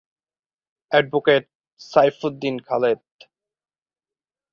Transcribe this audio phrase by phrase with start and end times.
[0.91, 1.43] advocate
[1.81, 2.99] Saifuddin Khaled